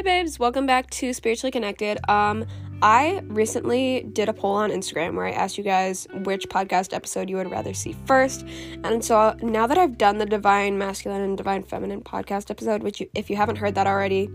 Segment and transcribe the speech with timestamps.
[0.00, 1.98] Hey babes, welcome back to Spiritually Connected.
[2.08, 2.46] Um
[2.80, 7.28] I recently did a poll on Instagram where I asked you guys which podcast episode
[7.28, 8.46] you would rather see first.
[8.82, 13.00] And so now that I've done the Divine Masculine and Divine Feminine podcast episode, which
[13.00, 14.30] you, if you haven't heard that already,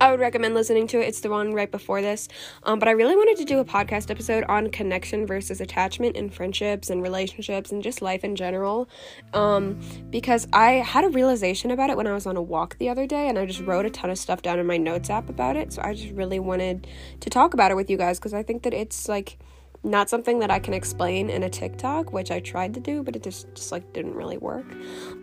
[0.00, 1.08] I would recommend listening to it.
[1.08, 2.28] It's the one right before this.
[2.62, 6.30] Um, but I really wanted to do a podcast episode on connection versus attachment in
[6.30, 8.88] friendships and relationships and just life in general.
[9.34, 9.80] Um,
[10.10, 13.06] because I had a realization about it when I was on a walk the other
[13.06, 15.56] day and I just wrote a ton of stuff down in my notes app about
[15.56, 15.72] it.
[15.72, 16.86] So I just really wanted
[17.20, 19.38] to talk about it with you guys because I think that it's like
[19.82, 23.16] not something that I can explain in a TikTok, which I tried to do, but
[23.16, 24.66] it just, just like didn't really work.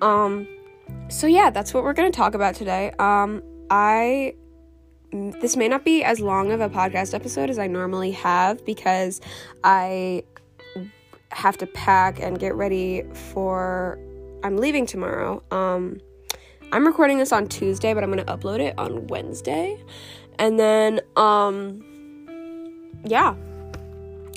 [0.02, 0.48] Um,
[1.10, 2.92] so yeah, that's what we're going to talk about today.
[3.00, 4.36] Um, I
[5.16, 9.22] this may not be as long of a podcast episode as I normally have because
[9.64, 10.24] I
[11.32, 14.00] have to pack and get ready for
[14.44, 15.42] I'm leaving tomorrow.
[15.52, 16.00] Um
[16.72, 19.82] I'm recording this on Tuesday, but I'm going to upload it on Wednesday.
[20.40, 21.84] And then um
[23.06, 23.36] yeah,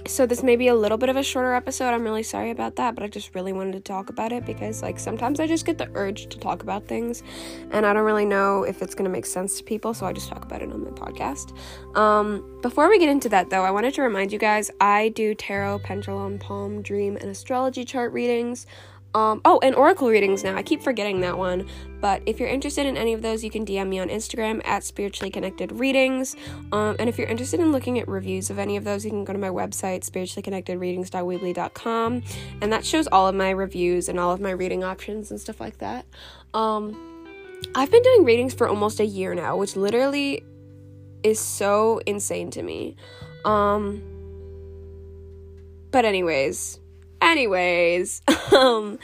[0.09, 1.91] so this may be a little bit of a shorter episode.
[1.91, 4.83] I'm really sorry about that, but I just really wanted to talk about it because
[4.83, 7.23] like sometimes I just get the urge to talk about things
[7.71, 10.13] and I don't really know if it's going to make sense to people, so I
[10.13, 11.55] just talk about it on my podcast.
[11.97, 15.35] Um, before we get into that though, I wanted to remind you guys I do
[15.35, 18.67] tarot, pendulum, palm, dream, and astrology chart readings.
[19.15, 20.55] Um, oh, and oracle readings now.
[20.55, 21.67] I keep forgetting that one.
[22.01, 24.85] But if you're interested in any of those, you can DM me on Instagram at
[24.85, 26.37] spiritually connected readings.
[26.73, 29.25] Um, and if you're interested in looking at reviews of any of those, you can
[29.25, 32.23] go to my website, spirituallyconnectedreadings.weebly.com.
[32.61, 35.61] And that shows all of my reviews and all of my reading options and stuff
[35.61, 36.07] like that.
[36.55, 37.27] Um,
[37.75, 40.45] I've been doing readings for almost a year now, which literally
[41.25, 42.95] is so insane to me.
[43.45, 44.03] Um,
[45.91, 46.79] but, anyways,
[47.21, 48.23] Anyways,
[48.57, 48.99] um,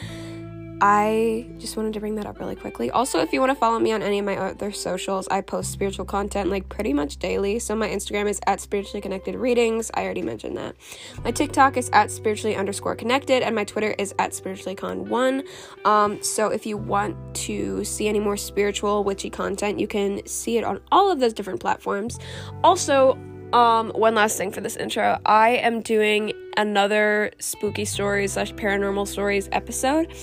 [0.80, 2.90] I just wanted to bring that up really quickly.
[2.90, 5.70] Also, if you want to follow me on any of my other socials, I post
[5.70, 7.58] spiritual content like pretty much daily.
[7.58, 9.90] So my Instagram is at spiritually connected readings.
[9.94, 10.76] I already mentioned that.
[11.22, 15.44] My TikTok is at spiritually underscore connected, and my Twitter is at spiritually con one.
[15.84, 20.58] Um, so if you want to see any more spiritual witchy content, you can see
[20.58, 22.18] it on all of those different platforms.
[22.62, 23.18] Also,
[23.54, 25.18] um, one last thing for this intro.
[25.24, 30.14] I am doing another spooky stories slash paranormal stories episode.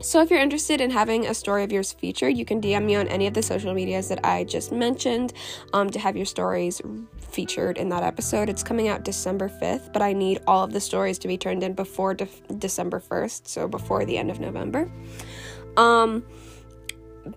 [0.00, 2.96] So if you're interested in having a story of yours featured, you can DM me
[2.96, 5.32] on any of the social medias that I just mentioned
[5.72, 6.82] um, to have your stories
[7.18, 8.48] featured in that episode.
[8.48, 11.62] It's coming out December 5th, but I need all of the stories to be turned
[11.62, 12.28] in before de-
[12.58, 14.90] December 1st, so before the end of November.
[15.76, 16.24] Um,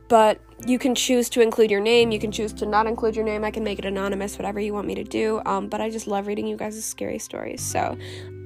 [0.08, 3.26] but you can choose to include your name you can choose to not include your
[3.26, 5.90] name i can make it anonymous whatever you want me to do um, but i
[5.90, 7.98] just love reading you guys' scary stories so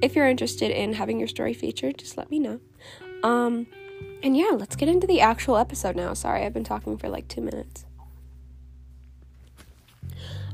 [0.02, 2.60] if you're interested in having your story featured just let me know.
[3.22, 3.66] Um,
[4.22, 7.28] and yeah let's get into the actual episode now sorry i've been talking for like
[7.28, 7.86] two minutes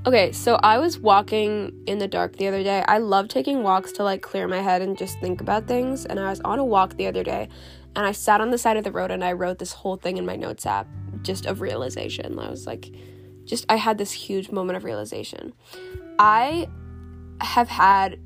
[0.06, 3.93] okay so i was walking in the dark the other day i love taking walks
[3.93, 6.65] to like clear my head and just think about things and i was on a
[6.65, 7.49] walk the other day
[7.97, 10.16] and I sat on the side of the road and I wrote this whole thing
[10.16, 10.87] in my notes app
[11.22, 12.38] just of realization.
[12.38, 12.91] I was like,
[13.44, 15.53] just, I had this huge moment of realization.
[16.19, 16.69] I
[17.41, 18.21] have had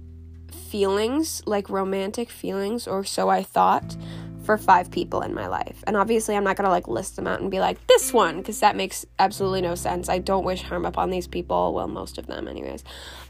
[0.68, 3.96] feelings, like romantic feelings, or so I thought,
[4.44, 5.82] for five people in my life.
[5.86, 8.60] And obviously, I'm not gonna like list them out and be like, this one, because
[8.60, 10.08] that makes absolutely no sense.
[10.08, 11.74] I don't wish harm upon these people.
[11.74, 12.84] Well, most of them, anyways.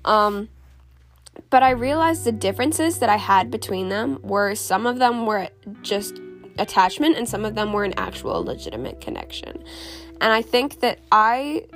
[0.05, 0.49] Um,
[1.51, 5.49] but I realized the differences that I had between them were some of them were
[5.83, 6.21] just
[6.59, 9.63] attachment and some of them were an actual legitimate connection.
[10.21, 11.67] And I think that I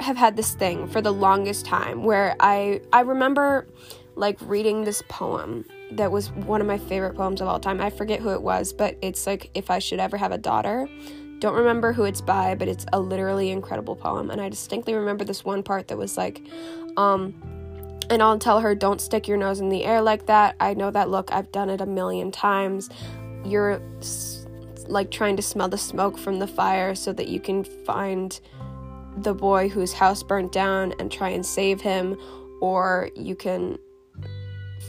[0.00, 3.66] have had this thing for the longest time where I I remember
[4.14, 7.80] like reading this poem that was one of my favorite poems of all time.
[7.80, 10.88] I forget who it was, but it's like if I should ever have a daughter.
[11.38, 15.24] Don't remember who it's by, but it's a literally incredible poem and I distinctly remember
[15.24, 16.42] this one part that was like
[16.96, 17.34] um
[18.10, 20.56] and I'll tell her, don't stick your nose in the air like that.
[20.60, 22.88] I know that look, I've done it a million times.
[23.44, 23.82] You're
[24.86, 28.40] like trying to smell the smoke from the fire so that you can find
[29.18, 32.16] the boy whose house burnt down and try and save him,
[32.60, 33.78] or you can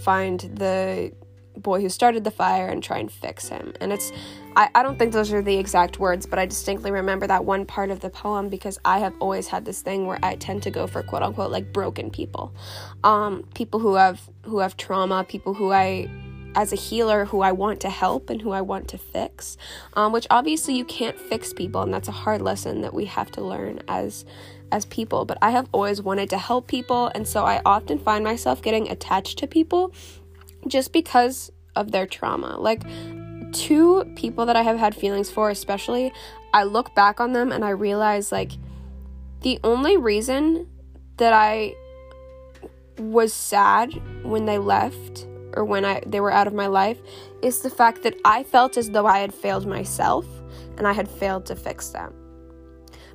[0.03, 1.13] find the
[1.57, 3.73] boy who started the fire and try and fix him.
[3.81, 4.11] And it's,
[4.55, 7.65] I, I don't think those are the exact words, but I distinctly remember that one
[7.65, 10.71] part of the poem because I have always had this thing where I tend to
[10.71, 12.53] go for quote unquote like broken people,
[13.03, 16.09] um, people who have who have trauma, people who I
[16.55, 19.55] as a healer who I want to help and who I want to fix,
[19.93, 23.31] um, which obviously you can't fix people, and that's a hard lesson that we have
[23.31, 24.25] to learn as
[24.71, 25.25] as people.
[25.25, 28.89] But I have always wanted to help people, and so I often find myself getting
[28.89, 29.93] attached to people
[30.67, 32.57] just because of their trauma.
[32.59, 32.83] Like,
[33.51, 36.11] two people that I have had feelings for, especially,
[36.53, 38.51] I look back on them and I realize, like,
[39.41, 40.67] The only reason
[41.17, 41.75] that I
[42.97, 43.93] was sad
[44.23, 46.99] when they left or when I they were out of my life
[47.41, 50.25] is the fact that I felt as though I had failed myself
[50.77, 52.13] and I had failed to fix them.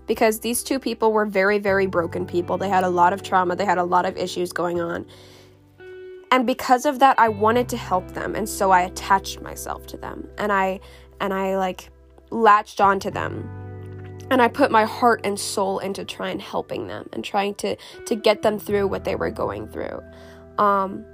[0.07, 2.59] Because these two people were very very broken people.
[2.59, 5.07] They had a lot of trauma, they had a lot of issues going on.
[6.31, 9.97] And because of that I wanted to help them and so I attached myself to
[9.97, 10.81] them and I
[11.21, 11.91] and I like
[12.31, 13.49] latched onto them
[14.31, 17.77] and I put my heart and soul into trying helping them and trying to
[18.07, 20.03] to get them through what they were going through.
[20.59, 21.05] Um,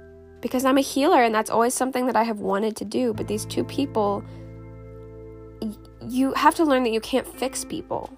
[0.41, 3.13] because I'm a healer and that's always something that I have wanted to do.
[3.13, 4.23] But these two people,
[5.61, 5.75] y-
[6.07, 8.09] you have to learn that you can't fix people.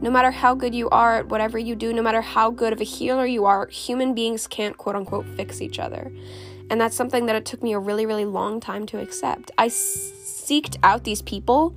[0.00, 2.80] No matter how good you are at whatever you do, no matter how good of
[2.80, 6.12] a healer you are, human beings can't quote unquote fix each other.
[6.70, 9.50] And that's something that it took me a really, really long time to accept.
[9.58, 11.76] I seeked out these people,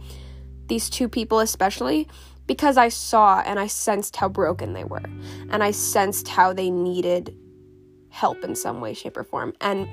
[0.68, 2.08] these two people especially,
[2.46, 5.04] because I saw and I sensed how broken they were.
[5.50, 7.36] And I sensed how they needed
[8.10, 9.54] help in some way, shape, or form.
[9.62, 9.88] And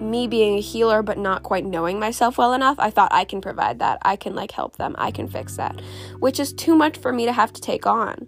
[0.00, 3.40] me being a healer but not quite knowing myself well enough, I thought I can
[3.40, 3.98] provide that.
[4.02, 4.94] I can like help them.
[4.98, 5.80] I can fix that,
[6.18, 8.26] which is too much for me to have to take on.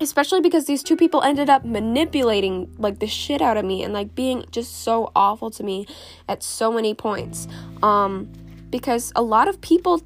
[0.00, 3.92] Especially because these two people ended up manipulating like the shit out of me and
[3.92, 5.86] like being just so awful to me
[6.28, 7.46] at so many points.
[7.82, 8.32] Um
[8.70, 10.00] because a lot of people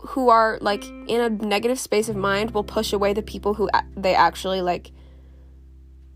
[0.00, 3.68] who are like in a negative space of mind will push away the people who
[3.72, 4.90] a- they actually like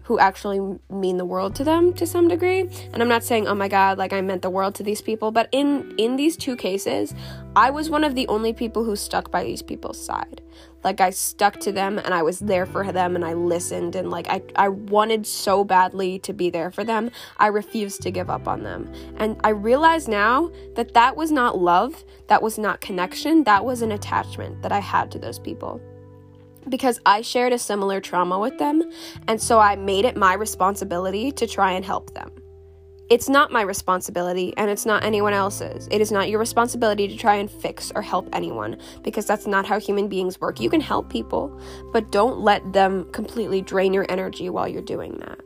[0.06, 2.60] who actually mean the world to them to some degree.
[2.92, 5.32] And i'm not saying oh my god like i meant the world to these people
[5.32, 7.14] but in in these two cases
[7.56, 10.40] i was one of the only people who stuck by these people's side.
[10.84, 14.10] Like i stuck to them and i was there for them and i listened and
[14.10, 18.30] like i, I wanted so badly to be there for them i refused to give
[18.30, 18.92] up on them.
[19.16, 23.82] And i realize now that that was not love that was not connection that was
[23.82, 25.80] an attachment that i had to those people
[26.68, 28.82] because I shared a similar trauma with them,
[29.28, 32.30] and so I made it my responsibility to try and help them.
[33.08, 35.86] It's not my responsibility, and it's not anyone else's.
[35.92, 39.64] It is not your responsibility to try and fix or help anyone because that's not
[39.64, 40.58] how human beings work.
[40.58, 41.56] You can help people,
[41.92, 45.38] but don't let them completely drain your energy while you're doing that.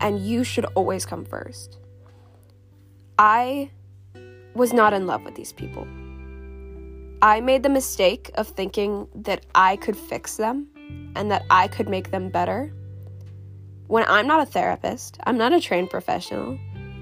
[0.00, 1.78] And you should always come first.
[3.18, 3.70] I
[4.54, 5.86] was not in love with these people.
[7.22, 10.68] I made the mistake of thinking that I could fix them
[11.14, 12.72] and that I could make them better.
[13.88, 16.58] When I'm not a therapist, I'm not a trained professional.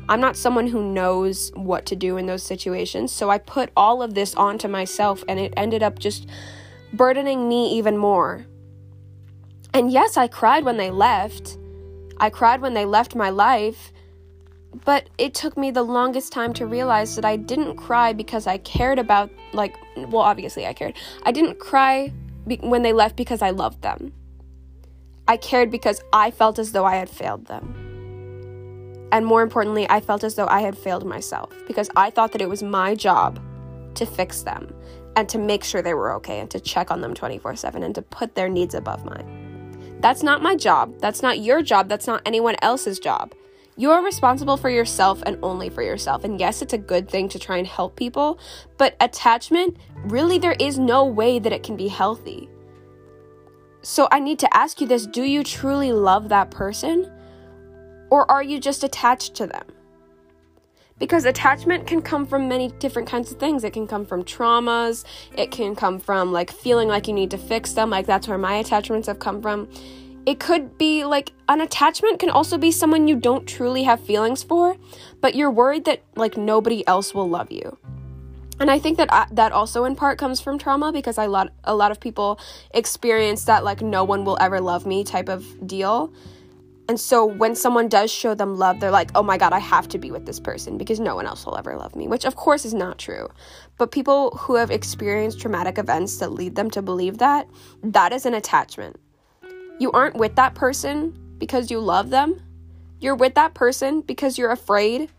[0.08, 3.12] I'm not someone who knows what to do in those situations.
[3.12, 6.28] So I put all of this onto myself and it ended up just
[6.92, 8.44] burdening me even more.
[9.72, 11.58] And yes, I cried when they left.
[12.16, 13.92] I cried when they left my life.
[14.84, 18.58] But it took me the longest time to realize that I didn't cry because I
[18.58, 20.94] cared about, like, well, obviously I cared.
[21.22, 22.12] I didn't cry
[22.46, 24.12] be- when they left because I loved them.
[25.26, 29.08] I cared because I felt as though I had failed them.
[29.10, 32.42] And more importantly, I felt as though I had failed myself because I thought that
[32.42, 33.40] it was my job
[33.94, 34.72] to fix them
[35.16, 37.94] and to make sure they were okay and to check on them 24 7 and
[37.94, 39.98] to put their needs above mine.
[40.00, 40.98] That's not my job.
[41.00, 41.88] That's not your job.
[41.88, 43.34] That's not anyone else's job.
[43.78, 46.24] You are responsible for yourself and only for yourself.
[46.24, 48.40] And yes, it's a good thing to try and help people,
[48.76, 49.76] but attachment,
[50.06, 52.48] really, there is no way that it can be healthy.
[53.82, 57.08] So I need to ask you this do you truly love that person?
[58.10, 59.66] Or are you just attached to them?
[60.98, 63.62] Because attachment can come from many different kinds of things.
[63.62, 65.04] It can come from traumas,
[65.36, 68.38] it can come from like feeling like you need to fix them, like that's where
[68.38, 69.68] my attachments have come from
[70.28, 74.42] it could be like an attachment can also be someone you don't truly have feelings
[74.42, 74.76] for,
[75.22, 77.78] but you're worried that like nobody else will love you.
[78.60, 81.54] And I think that I, that also in part comes from trauma because I lot
[81.64, 82.38] a lot of people
[82.74, 86.12] experience that like no one will ever love me type of deal.
[86.90, 89.88] And so when someone does show them love, they're like, "Oh my god, I have
[89.88, 92.36] to be with this person because no one else will ever love me," which of
[92.36, 93.30] course is not true.
[93.78, 97.48] But people who have experienced traumatic events that lead them to believe that,
[97.82, 99.00] that is an attachment.
[99.78, 102.40] You aren't with that person because you love them.
[103.00, 105.10] You're with that person because you're afraid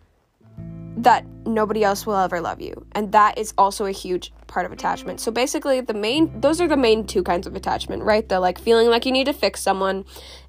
[0.98, 2.86] that nobody else will ever love you.
[2.92, 5.22] And that is also a huge part of attachment.
[5.22, 8.28] So basically the main those are the main two kinds of attachment, right?
[8.28, 10.06] The like feeling like you need to fix someone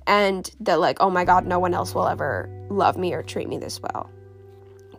[0.06, 3.48] and the like oh my god, no one else will ever love me or treat
[3.48, 4.10] me this well.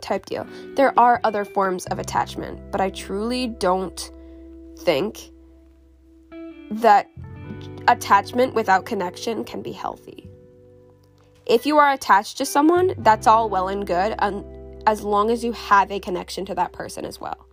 [0.00, 0.46] Type deal.
[0.74, 4.10] There are other forms of attachment, but I truly don't
[4.78, 5.30] think
[6.70, 7.10] that
[7.88, 10.28] attachment without connection can be healthy.
[11.46, 14.44] If you are attached to someone, that's all well and good, um,
[14.86, 17.46] as long as you have a connection to that person as well.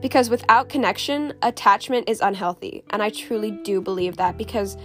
[0.00, 2.82] Because without connection, attachment is unhealthy.
[2.90, 4.76] And I truly do believe that because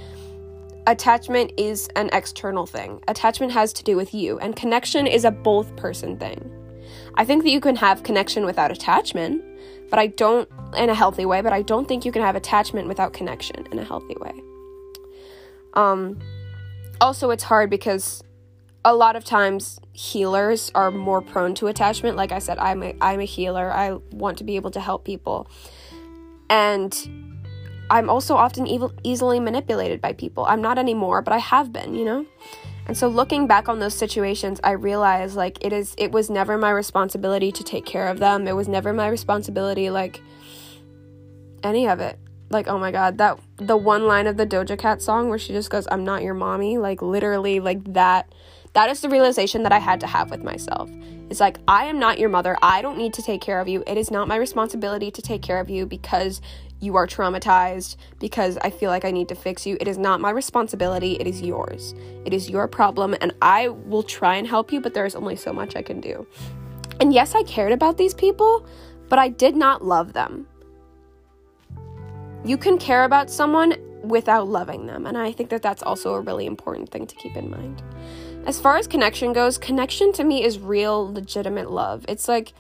[0.88, 3.02] attachment is an external thing.
[3.08, 6.52] Attachment has to do with you, and connection is a both person thing.
[7.16, 9.44] I think that you can have connection without attachment,
[9.90, 12.88] but I don't, in a healthy way, but I don't think you can have attachment
[12.88, 14.34] without connection in a healthy way.
[15.74, 16.20] Um,
[17.02, 18.24] also, it's hard because
[18.84, 22.16] a lot of times healers are more prone to attachment.
[22.16, 23.72] Like I said, I'm a, I'm a healer.
[23.72, 25.50] I want to be able to help people.
[26.50, 26.94] And
[27.90, 30.46] I'm also often evil, easily manipulated by people.
[30.46, 32.26] I'm not anymore, but I have been, you know?
[32.88, 36.58] And so looking back on those situations, I realized like it is it was never
[36.58, 38.48] my responsibility to take care of them.
[38.48, 40.22] It was never my responsibility like
[41.66, 42.20] any of it.
[42.50, 45.52] Like oh my god, that the one line of the Doja Cat song where she
[45.52, 48.32] just goes, "I'm not your mommy," like literally like that
[48.74, 50.90] that is the realization that I had to have with myself.
[51.30, 52.58] It's like, I am not your mother.
[52.62, 53.84] I don't need to take care of you.
[53.88, 56.42] It is not my responsibility to take care of you because
[56.82, 59.78] you are traumatized, because I feel like I need to fix you.
[59.80, 61.14] It is not my responsibility.
[61.14, 61.96] It is yours.
[62.26, 65.38] It is your problem, and I will try and help you, but there is only
[65.38, 66.28] so much I can do.
[67.00, 68.68] And yes, I cared about these people,
[69.08, 70.48] but I did not love them.
[72.46, 73.74] You can care about someone
[74.04, 77.36] without loving them, and I think that that's also a really important thing to keep
[77.36, 77.82] in mind.
[78.46, 82.06] As far as connection goes, connection to me is real, legitimate love.
[82.08, 82.54] It's like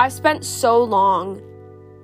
[0.00, 1.40] I spent so long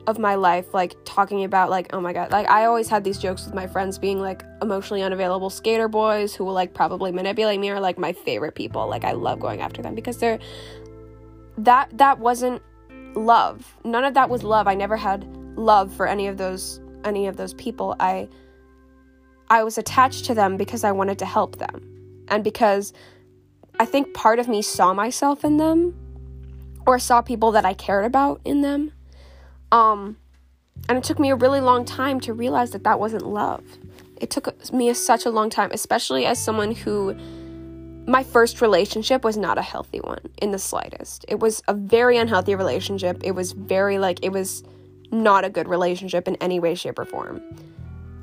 [0.07, 3.19] of my life like talking about like oh my god like i always had these
[3.19, 7.59] jokes with my friends being like emotionally unavailable skater boys who will like probably manipulate
[7.59, 10.39] me are like my favorite people like i love going after them because they're
[11.59, 12.63] that that wasn't
[13.17, 15.27] love none of that was love i never had
[15.57, 18.29] love for any of those any of those people i
[19.49, 21.97] i was attached to them because i wanted to help them
[22.29, 22.93] and because
[23.79, 25.95] I think part of me saw myself in them
[26.87, 28.93] or saw people that I cared about in them.
[29.71, 30.17] Um,
[30.89, 33.65] and it took me a really long time to realize that that wasn't love.
[34.21, 37.15] It took me such a long time, especially as someone who
[38.07, 41.25] my first relationship was not a healthy one in the slightest.
[41.29, 43.21] It was a very unhealthy relationship.
[43.25, 44.63] It was very like it was
[45.11, 47.43] not a good relationship in any way shape or form.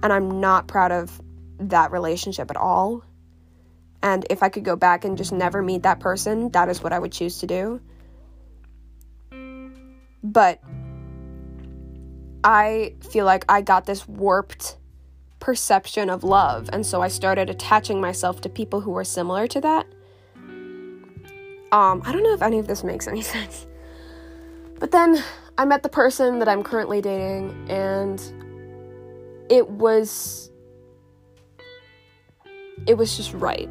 [0.01, 1.21] And I'm not proud of
[1.59, 3.03] that relationship at all.
[4.01, 6.91] And if I could go back and just never meet that person, that is what
[6.91, 7.81] I would choose to do.
[10.21, 10.59] But
[12.43, 14.77] I feel like I got this warped
[15.39, 19.61] perception of love, and so I started attaching myself to people who were similar to
[19.61, 19.85] that.
[21.73, 23.67] Um, I don't know if any of this makes any sense.
[24.79, 25.23] But then
[25.57, 28.21] I met the person that I'm currently dating, and
[29.49, 30.49] it was
[32.87, 33.69] it was just right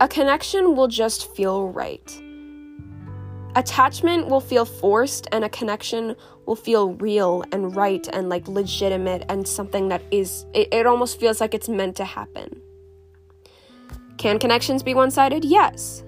[0.00, 2.22] a connection will just feel right.
[3.56, 6.14] Attachment will feel forced, and a connection
[6.46, 11.18] will feel real and right and like legitimate and something that is, it, it almost
[11.18, 12.62] feels like it's meant to happen.
[14.18, 15.44] Can connections be one sided?
[15.44, 16.04] Yes.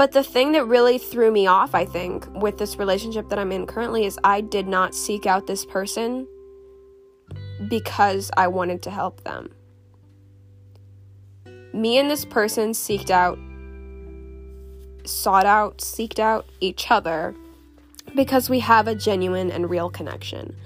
[0.00, 3.52] But the thing that really threw me off, I think, with this relationship that I'm
[3.52, 6.26] in currently is I did not seek out this person
[7.68, 9.50] because I wanted to help them.
[11.74, 13.38] Me and this person seeked out
[15.04, 17.34] sought out seeked out each other
[18.16, 20.56] because we have a genuine and real connection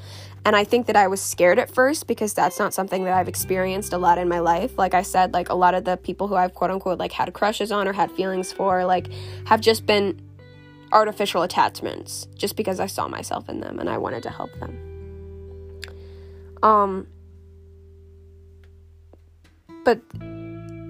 [0.45, 3.29] and i think that i was scared at first because that's not something that i've
[3.29, 6.29] experienced a lot in my life like i said like a lot of the people
[6.29, 9.09] who i've quote unquote like had crushes on or had feelings for like
[9.47, 10.21] have just been
[10.93, 14.79] artificial attachments just because i saw myself in them and i wanted to help them
[16.63, 17.07] um
[19.85, 20.01] but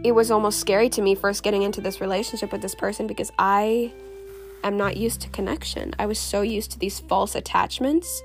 [0.04, 3.32] it was almost scary to me first getting into this relationship with this person because
[3.38, 3.90] I
[4.62, 5.94] am not used to connection.
[5.98, 8.22] I was so used to these false attachments.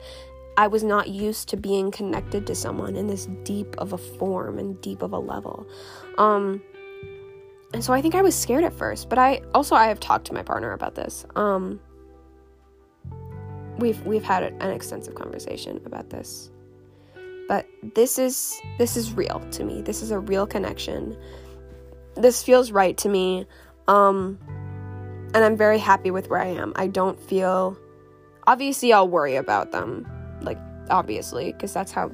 [0.59, 4.59] I was not used to being connected to someone in this deep of a form
[4.59, 5.65] and deep of a level.
[6.17, 6.61] Um
[7.73, 10.27] and so I think I was scared at first, but I also I have talked
[10.27, 11.25] to my partner about this.
[11.35, 11.79] Um
[13.77, 16.51] we've we've had an extensive conversation about this.
[17.47, 19.81] But this is this is real to me.
[19.81, 21.17] This is a real connection
[22.15, 23.45] this feels right to me.
[23.87, 24.37] Um,
[25.33, 26.73] and I'm very happy with where I am.
[26.75, 27.77] I don't feel
[28.47, 30.07] obviously I'll worry about them.
[30.41, 30.57] Like
[30.89, 32.11] obviously, because that's how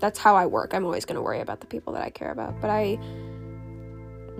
[0.00, 0.74] that's how I work.
[0.74, 2.98] I'm always going to worry about the people that I care about, but I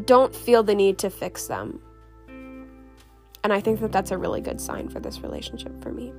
[0.05, 1.81] don't feel the need to fix them.
[3.43, 6.13] And I think that that's a really good sign for this relationship for me.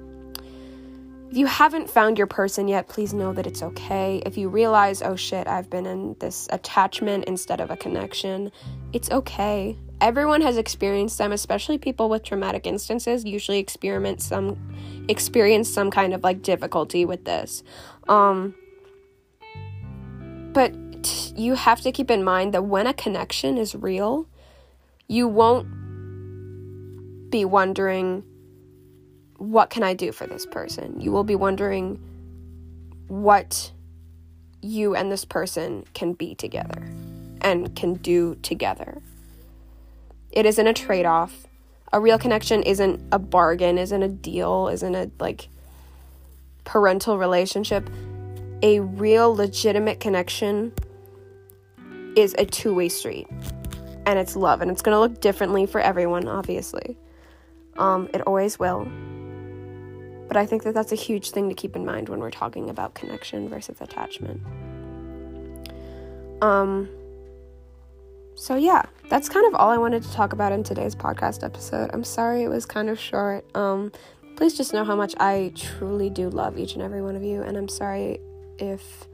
[1.29, 4.21] If you haven't found your person yet, please know that it's okay.
[4.25, 8.51] If you realize, oh shit, I've been in this attachment instead of a connection,
[8.93, 9.77] it's okay.
[10.05, 14.55] Everyone has experienced them, especially people with traumatic instances usually experience some
[15.09, 17.63] experience some kind of like difficulty with this.
[18.07, 18.53] Um
[20.53, 20.71] but
[21.35, 24.27] you have to keep in mind that when a connection is real,
[25.07, 25.67] you won't
[27.31, 28.23] be wondering
[29.37, 31.01] what can I do for this person?
[31.01, 31.99] You will be wondering
[33.07, 33.71] what
[34.61, 36.87] you and this person can be together
[37.41, 39.01] and can do together.
[40.35, 41.47] It isn't a trade off.
[41.93, 45.47] A real connection isn't a bargain, isn't a deal, isn't a like
[46.65, 47.89] parental relationship.
[48.61, 50.73] A real legitimate connection
[52.15, 53.27] is a two way street.
[54.05, 54.61] And it's love.
[54.61, 56.97] And it's going to look differently for everyone, obviously.
[57.77, 58.85] Um, it always will.
[60.27, 62.69] But I think that that's a huge thing to keep in mind when we're talking
[62.69, 64.41] about connection versus attachment.
[66.41, 66.89] Um,
[68.35, 71.89] so, yeah, that's kind of all I wanted to talk about in today's podcast episode.
[71.93, 73.45] I'm sorry it was kind of short.
[73.55, 73.91] Um,
[74.35, 77.41] please just know how much I truly do love each and every one of you,
[77.41, 78.19] and I'm sorry
[78.59, 79.07] if.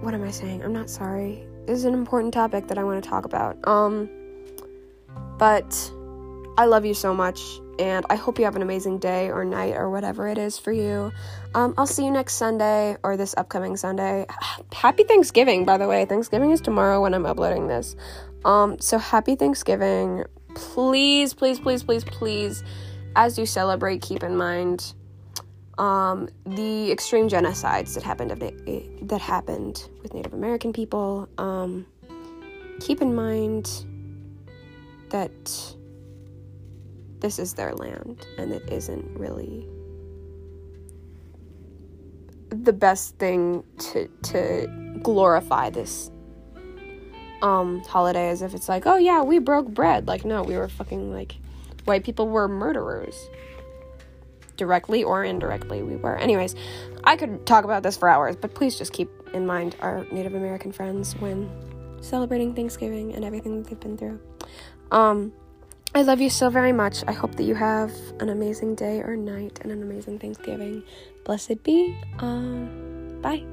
[0.00, 0.62] What am I saying?
[0.64, 1.46] I'm not sorry.
[1.66, 3.56] This is an important topic that I want to talk about.
[3.68, 4.08] Um,
[5.38, 5.92] but
[6.58, 7.40] I love you so much,
[7.78, 10.70] and I hope you have an amazing day or night or whatever it is for
[10.70, 11.10] you.
[11.54, 14.26] Um, I'll see you next Sunday or this upcoming Sunday.
[14.72, 16.04] Happy Thanksgiving, by the way.
[16.04, 17.96] Thanksgiving is tomorrow when I'm uploading this.
[18.44, 20.24] Um, so happy Thanksgiving.
[20.54, 22.64] Please, please, please, please, please,
[23.14, 24.94] as you celebrate, keep in mind
[25.78, 31.28] um, the extreme genocides that happened of Na- that happened with Native American people.
[31.38, 31.86] Um,
[32.80, 33.70] keep in mind
[35.10, 35.76] that
[37.22, 39.66] this is their land and it isn't really
[42.50, 44.66] the best thing to to
[45.02, 46.10] glorify this
[47.40, 50.06] um holiday as if it's like oh yeah we broke bread.
[50.06, 51.36] Like no we were fucking like
[51.84, 53.16] white people were murderers.
[54.56, 56.16] Directly or indirectly we were.
[56.18, 56.54] Anyways
[57.04, 60.34] i could talk about this for hours but please just keep in mind our native
[60.34, 61.50] american friends when
[62.00, 64.20] celebrating thanksgiving and everything that they've been through.
[64.90, 65.32] Um
[65.94, 67.04] I love you so very much.
[67.06, 70.82] I hope that you have an amazing day or night and an amazing Thanksgiving.
[71.24, 71.94] Blessed be.
[72.18, 73.44] Um, bye.